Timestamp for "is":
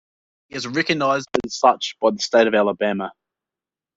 0.55-0.65